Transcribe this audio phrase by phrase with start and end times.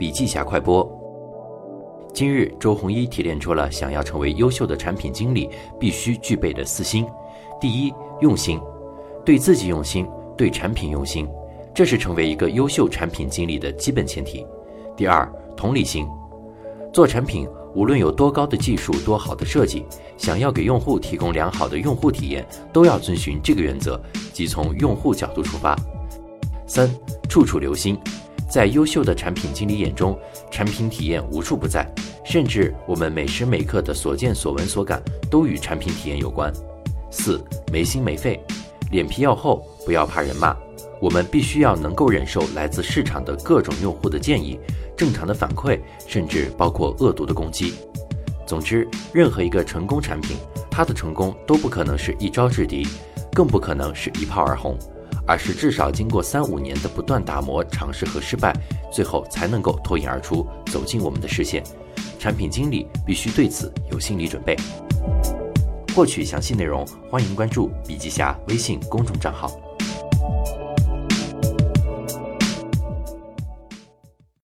[0.00, 0.90] 笔记侠快播。
[2.14, 7.06] 今日，周鸿祎提炼出了想要成为优秀的产品经理必须具备的四心：
[7.60, 7.92] 第一，
[8.22, 8.58] 用心，
[9.26, 10.08] 对自己用心，
[10.38, 11.28] 对产品用心，
[11.74, 14.42] 这是成为一个优秀产品经理的基本前提；
[14.96, 16.08] 第二，同理心，
[16.94, 19.84] 做产品无论有多高的技术，多好的设计，
[20.16, 22.42] 想要给用户提供良好的用户体验，
[22.72, 24.00] 都要遵循这个原则，
[24.32, 25.76] 即从用户角度出发。
[26.66, 26.88] 三，
[27.28, 27.98] 处处留心。
[28.50, 30.18] 在优秀的产品经理眼中，
[30.50, 31.88] 产品体验无处不在，
[32.24, 36.52] 甚至我们每时每刻的所见所闻所感都与产品体验有关。
[37.12, 37.40] 四
[37.72, 38.40] 没心没肺，
[38.90, 40.56] 脸皮要厚，不要怕人骂。
[41.00, 44.58] 我们必须要能够忍受来自市场的各种用户的建议、
[44.96, 47.74] 正常的反馈，甚至包括恶毒的攻击。
[48.44, 50.36] 总之，任何一个成功产品，
[50.68, 52.86] 它的成功都不可能是一招制敌，
[53.32, 54.76] 更不可能是一炮而红。
[55.26, 58.54] 而是至少经过三五年的不断打磨、尝试和失败，
[58.92, 61.62] 最后才能够脱颖而出，走进我们的视线。
[62.18, 64.56] 产品经理必须对此有心理准备。
[65.94, 69.50] 获取详细内容，欢迎关注笔记侠微信公众账号。